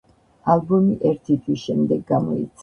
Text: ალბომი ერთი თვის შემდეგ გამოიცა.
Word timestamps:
ალბომი 0.53 0.95
ერთი 1.09 1.37
თვის 1.43 1.67
შემდეგ 1.67 2.03
გამოიცა. 2.11 2.59